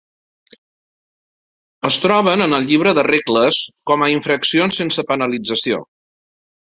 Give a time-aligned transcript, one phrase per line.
[1.91, 3.61] Es troben en el llibre de regles
[3.93, 5.85] com a infraccions sense penalització.